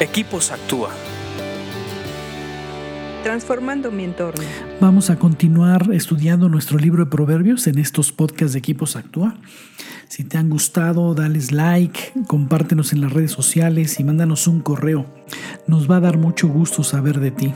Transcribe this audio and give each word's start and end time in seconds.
Equipos 0.00 0.50
Actúa. 0.50 0.90
Transformando 3.22 3.92
mi 3.92 4.02
entorno. 4.02 4.42
Vamos 4.80 5.08
a 5.08 5.20
continuar 5.20 5.88
estudiando 5.92 6.48
nuestro 6.48 6.78
libro 6.78 7.04
de 7.04 7.10
proverbios 7.12 7.68
en 7.68 7.78
estos 7.78 8.10
podcasts 8.10 8.54
de 8.54 8.58
Equipos 8.58 8.96
Actúa. 8.96 9.36
Si 10.08 10.24
te 10.24 10.36
han 10.36 10.50
gustado, 10.50 11.14
dales 11.14 11.52
like, 11.52 12.12
compártenos 12.26 12.92
en 12.92 13.02
las 13.02 13.12
redes 13.12 13.30
sociales 13.30 14.00
y 14.00 14.04
mándanos 14.04 14.48
un 14.48 14.62
correo. 14.62 15.06
Nos 15.68 15.88
va 15.88 15.98
a 15.98 16.00
dar 16.00 16.18
mucho 16.18 16.48
gusto 16.48 16.82
saber 16.82 17.20
de 17.20 17.30
ti. 17.30 17.54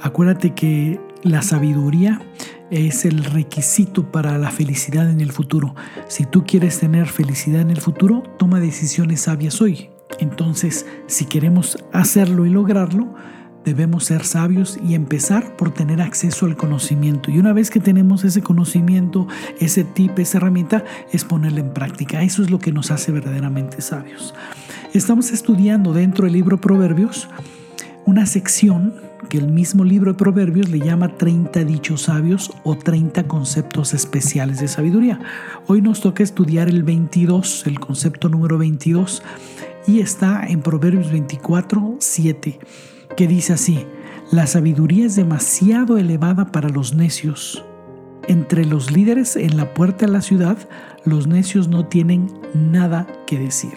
Acuérdate 0.00 0.54
que 0.54 0.98
la 1.22 1.42
sabiduría 1.42 2.22
es 2.70 3.04
el 3.04 3.24
requisito 3.24 4.10
para 4.10 4.38
la 4.38 4.50
felicidad 4.50 5.10
en 5.10 5.20
el 5.20 5.32
futuro. 5.32 5.74
Si 6.08 6.24
tú 6.24 6.46
quieres 6.46 6.80
tener 6.80 7.08
felicidad 7.08 7.60
en 7.60 7.70
el 7.70 7.82
futuro, 7.82 8.22
toma 8.38 8.58
decisiones 8.58 9.20
sabias 9.20 9.60
hoy. 9.60 9.90
Entonces, 10.18 10.86
si 11.06 11.24
queremos 11.26 11.78
hacerlo 11.92 12.46
y 12.46 12.50
lograrlo, 12.50 13.14
debemos 13.64 14.04
ser 14.04 14.24
sabios 14.24 14.78
y 14.82 14.94
empezar 14.94 15.56
por 15.56 15.72
tener 15.72 16.00
acceso 16.00 16.46
al 16.46 16.56
conocimiento. 16.56 17.30
Y 17.30 17.38
una 17.38 17.52
vez 17.52 17.70
que 17.70 17.80
tenemos 17.80 18.24
ese 18.24 18.42
conocimiento, 18.42 19.26
ese 19.60 19.84
tip, 19.84 20.18
esa 20.18 20.38
herramienta, 20.38 20.84
es 21.12 21.24
ponerla 21.24 21.60
en 21.60 21.74
práctica. 21.74 22.22
Eso 22.22 22.42
es 22.42 22.50
lo 22.50 22.58
que 22.58 22.72
nos 22.72 22.90
hace 22.90 23.12
verdaderamente 23.12 23.80
sabios. 23.80 24.34
Estamos 24.94 25.30
estudiando 25.32 25.92
dentro 25.92 26.24
del 26.24 26.32
libro 26.32 26.60
Proverbios 26.60 27.28
una 28.06 28.24
sección 28.24 28.94
que 29.28 29.36
el 29.36 29.48
mismo 29.48 29.84
libro 29.84 30.12
de 30.12 30.18
Proverbios 30.18 30.70
le 30.70 30.78
llama 30.78 31.08
30 31.18 31.64
dichos 31.64 32.02
sabios 32.02 32.50
o 32.62 32.74
30 32.74 33.24
conceptos 33.24 33.92
especiales 33.92 34.60
de 34.60 34.68
sabiduría. 34.68 35.20
Hoy 35.66 35.82
nos 35.82 36.00
toca 36.00 36.22
estudiar 36.22 36.68
el 36.68 36.84
22, 36.84 37.66
el 37.66 37.78
concepto 37.78 38.30
número 38.30 38.56
22 38.56 39.22
y 39.88 40.00
está 40.00 40.46
en 40.46 40.60
Proverbios 40.60 41.10
24, 41.10 41.96
7, 41.98 42.58
que 43.16 43.26
dice 43.26 43.54
así, 43.54 43.86
la 44.30 44.46
sabiduría 44.46 45.06
es 45.06 45.16
demasiado 45.16 45.96
elevada 45.96 46.52
para 46.52 46.68
los 46.68 46.94
necios. 46.94 47.64
Entre 48.26 48.66
los 48.66 48.90
líderes 48.90 49.34
en 49.36 49.56
la 49.56 49.72
puerta 49.72 50.04
de 50.04 50.12
la 50.12 50.20
ciudad, 50.20 50.58
los 51.06 51.26
necios 51.26 51.68
no 51.68 51.86
tienen 51.86 52.30
nada 52.54 53.06
que 53.26 53.38
decir. 53.38 53.72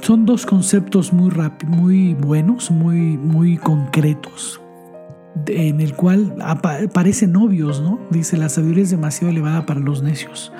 Son 0.00 0.24
dos 0.24 0.46
conceptos 0.46 1.12
muy, 1.12 1.30
muy 1.66 2.14
buenos, 2.14 2.70
muy, 2.70 3.18
muy 3.18 3.58
concretos, 3.58 4.58
en 5.48 5.82
el 5.82 5.94
cual 5.94 6.34
parecen 6.94 7.36
obvios, 7.36 7.82
¿no? 7.82 7.98
Dice, 8.10 8.38
la 8.38 8.48
sabiduría 8.48 8.84
es 8.84 8.90
demasiado 8.90 9.30
elevada 9.30 9.66
para 9.66 9.80
los 9.80 10.02
necios. 10.02 10.50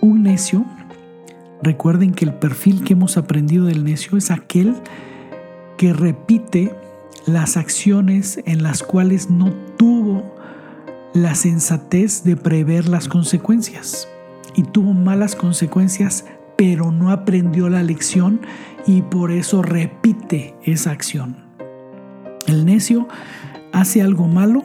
Un 0.00 0.24
necio 0.24 0.64
Recuerden 1.62 2.12
que 2.12 2.24
el 2.24 2.34
perfil 2.34 2.84
que 2.84 2.92
hemos 2.92 3.16
aprendido 3.16 3.66
del 3.66 3.84
necio 3.84 4.16
es 4.16 4.30
aquel 4.30 4.74
que 5.76 5.92
repite 5.92 6.72
las 7.26 7.56
acciones 7.56 8.40
en 8.46 8.62
las 8.62 8.82
cuales 8.82 9.30
no 9.30 9.52
tuvo 9.76 10.34
la 11.14 11.34
sensatez 11.34 12.22
de 12.22 12.36
prever 12.36 12.88
las 12.88 13.08
consecuencias 13.08 14.08
y 14.54 14.62
tuvo 14.62 14.92
malas 14.92 15.34
consecuencias, 15.34 16.24
pero 16.56 16.92
no 16.92 17.10
aprendió 17.10 17.68
la 17.68 17.82
lección 17.82 18.40
y 18.86 19.02
por 19.02 19.30
eso 19.30 19.62
repite 19.62 20.54
esa 20.62 20.92
acción. 20.92 21.36
El 22.46 22.64
necio 22.64 23.08
hace 23.72 24.00
algo 24.00 24.26
malo, 24.26 24.62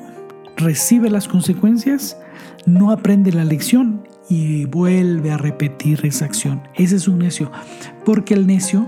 recibe 0.58 1.10
las 1.10 1.28
consecuencias, 1.28 2.18
no 2.66 2.92
aprende 2.92 3.32
la 3.32 3.44
lección 3.44 4.08
y 4.30 4.66
vuelve 4.66 5.32
a 5.32 5.38
repetir 5.38 6.06
esa 6.06 6.26
acción. 6.26 6.64
Ese 6.76 6.96
es 6.96 7.08
un 7.08 7.20
necio, 7.20 7.52
porque 8.06 8.34
el 8.34 8.48
necio 8.48 8.88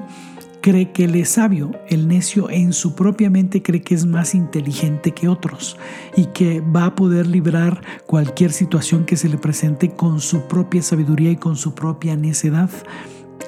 cree 0.65 0.91
que 0.91 1.03
él 1.03 1.13
es 1.13 1.29
sabio, 1.29 1.73
el 1.89 2.07
necio 2.07 2.49
en 2.49 2.73
su 2.73 2.95
propia 2.95 3.29
mente 3.29 3.61
cree 3.61 3.83
que 3.83 3.93
es 3.93 4.07
más 4.07 4.33
inteligente 4.33 5.11
que 5.11 5.27
otros 5.27 5.77
y 6.17 6.25
que 6.27 6.59
va 6.59 6.85
a 6.85 6.95
poder 6.95 7.27
librar 7.27 7.83
cualquier 8.07 8.51
situación 8.51 9.05
que 9.05 9.15
se 9.15 9.29
le 9.29 9.37
presente 9.37 9.91
con 9.91 10.19
su 10.19 10.47
propia 10.47 10.81
sabiduría 10.81 11.29
y 11.29 11.35
con 11.35 11.55
su 11.55 11.75
propia 11.75 12.15
necedad. 12.15 12.71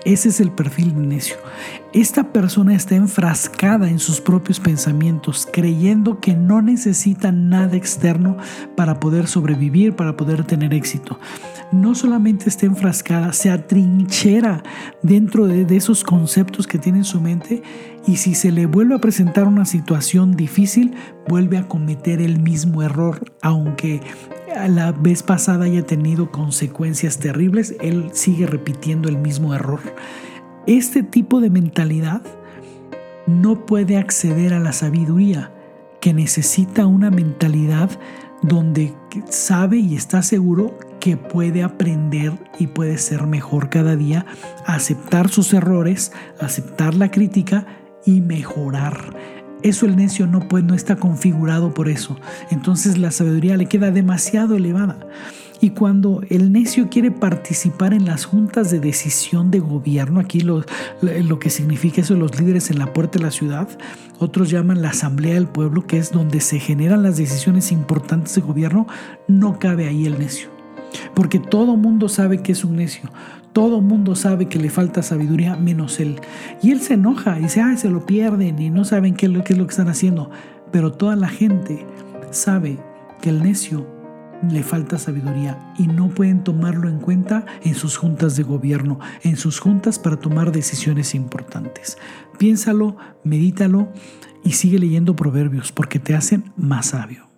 Ese 0.06 0.30
es 0.30 0.40
el 0.40 0.52
perfil 0.52 0.94
de 0.94 1.08
necio. 1.08 1.38
Esta 1.94 2.34
persona 2.34 2.76
está 2.76 2.96
enfrascada 2.96 3.90
en 3.90 4.00
sus 4.00 4.20
propios 4.20 4.60
pensamientos, 4.60 5.48
creyendo 5.52 6.20
que 6.20 6.36
no 6.36 6.62
necesita 6.62 7.32
nada 7.32 7.78
externo 7.78 8.36
para 8.76 9.00
poder 9.00 9.28
sobrevivir, 9.28 9.96
para 9.96 10.18
poder 10.18 10.44
tener 10.44 10.74
éxito. 10.74 11.18
No 11.72 11.96
solamente 11.96 12.50
está 12.50 12.66
enfrascada, 12.66 13.32
se 13.32 13.50
atrinchera 13.50 14.64
dentro 15.02 15.48
de, 15.48 15.66
esos 15.78 16.04
conceptos 16.04 16.68
que 16.68 16.78
tiene 16.78 17.00
en 17.00 17.04
su 17.06 17.22
mente 17.22 17.64
y 18.06 18.18
si 18.18 18.36
se 18.36 18.52
le 18.52 18.66
vuelve 18.66 18.96
a 18.96 19.00
presentar 19.00 19.48
una 19.48 19.66
situación 19.66 20.36
difícil, 20.36 20.94
vuelve 21.28 21.58
a 21.58 21.68
cometer 21.68 22.22
el 22.22 22.40
mismo 22.40 22.84
error, 22.84 23.34
aunque 23.42 24.02
la 24.68 24.92
vez 24.92 25.24
pasada 25.24 25.66
haya 25.66 25.86
tenido 25.86 26.32
consecuencias 26.32 27.18
terribles, 27.18 27.76
él 27.80 28.10
sigue 28.14 28.46
repitiendo 28.46 29.08
el 29.08 29.18
mismo 29.18 29.54
error. 29.54 29.80
Este 30.68 31.02
tipo 31.02 31.40
de 31.40 31.50
mentalidad 31.50 32.22
no 33.26 33.66
puede 33.66 33.96
acceder 33.96 34.54
a 34.54 34.60
la 34.60 34.74
sabiduría, 34.74 35.50
que 36.02 36.14
necesita 36.14 36.88
una 36.88 37.10
mentalidad 37.10 37.90
donde 38.42 38.94
sabe 39.30 39.78
y 39.78 39.96
está 39.96 40.22
seguro 40.22 40.78
que 41.00 41.16
puede 41.16 41.64
aprender 41.64 42.34
y 42.60 42.68
puede 42.68 42.98
ser 42.98 43.28
mejor 43.28 43.70
cada 43.70 43.96
día, 43.96 44.26
aceptar 44.66 45.30
sus 45.30 45.54
errores, 45.54 46.12
aceptar 46.42 46.96
la 46.96 47.12
crítica 47.12 47.66
y 48.06 48.20
mejorar. 48.20 49.16
Eso 49.64 49.86
el 49.86 49.96
necio 49.96 50.28
no 50.28 50.48
puede, 50.48 50.64
no 50.64 50.74
está 50.74 50.96
configurado 50.98 51.74
por 51.74 51.90
eso. 51.90 52.18
Entonces 52.52 52.98
la 52.98 53.12
sabiduría 53.12 53.58
le 53.58 53.68
queda 53.68 53.92
demasiado 53.92 54.56
elevada. 54.56 54.98
Y 55.60 55.72
cuando 55.72 56.22
el 56.30 56.52
necio 56.52 56.88
quiere 56.90 57.10
participar 57.10 57.94
en 57.94 58.06
las 58.06 58.26
juntas 58.26 58.70
de 58.70 58.80
decisión 58.80 59.50
de 59.50 59.60
gobierno, 59.60 60.20
aquí 60.20 60.42
lo, 60.42 60.64
lo, 61.02 61.40
que 61.40 61.50
significa 61.50 62.02
eso, 62.02 62.16
los 62.16 62.40
líderes 62.40 62.70
en 62.70 62.78
la 62.78 62.94
puerta 62.94 63.18
de 63.18 63.26
la 63.26 63.32
ciudad, 63.32 63.68
otros 64.20 64.52
llaman 64.52 64.84
la 64.84 64.90
asamblea 64.90 65.34
del 65.34 65.48
pueblo, 65.48 65.88
que 65.88 65.98
es 65.98 66.12
donde 66.12 66.42
se 66.42 66.60
generan 66.60 67.02
las 67.02 67.18
decisiones 67.18 67.72
importantes 67.72 68.36
de 68.36 68.42
gobierno, 68.42 68.86
no 69.28 69.58
cabe 69.58 69.88
ahí 69.88 70.06
el 70.06 70.20
necio. 70.20 70.57
Porque 71.18 71.40
todo 71.40 71.78
mundo 71.78 72.10
sabe 72.10 72.44
que 72.44 72.52
es 72.52 72.64
un 72.64 72.76
necio. 72.76 73.10
Todo 73.52 73.82
mundo 73.82 74.14
sabe 74.16 74.46
que 74.50 74.60
le 74.60 74.70
falta 74.70 75.02
sabiduría 75.02 75.56
menos 75.56 76.00
él. 76.00 76.22
Y 76.62 76.70
él 76.70 76.80
se 76.80 76.94
enoja 76.94 77.40
y 77.40 77.44
dice, 77.46 77.60
ah, 77.60 77.76
se 77.76 77.90
lo 77.90 78.06
pierden 78.06 78.60
y 78.62 78.70
no 78.70 78.86
saben 78.86 79.16
qué 79.16 79.26
es 79.26 79.32
lo, 79.32 79.40
es 79.40 79.58
lo 79.58 79.66
que 79.66 79.72
están 79.72 79.90
haciendo. 79.90 80.30
Pero 80.72 80.92
toda 80.92 81.16
la 81.16 81.28
gente 81.28 81.88
sabe 82.30 82.78
que 83.20 83.32
el 83.32 83.42
necio 83.42 83.88
le 84.48 84.62
falta 84.62 85.00
sabiduría 85.00 85.58
y 85.80 85.88
no 85.88 86.10
pueden 86.10 86.44
tomarlo 86.44 86.88
en 86.88 87.00
cuenta 87.00 87.48
en 87.64 87.74
sus 87.74 87.98
juntas 87.98 88.36
de 88.36 88.44
gobierno, 88.44 89.00
en 89.24 89.38
sus 89.38 89.60
juntas 89.60 89.98
para 89.98 90.18
tomar 90.18 90.52
decisiones 90.52 91.16
importantes. 91.16 91.98
Piénsalo, 92.38 92.96
medítalo 93.24 93.88
y 94.44 94.52
sigue 94.52 94.78
leyendo 94.78 95.16
proverbios 95.16 95.72
porque 95.72 95.98
te 95.98 96.14
hacen 96.14 96.54
más 96.58 96.90
sabio. 96.90 97.27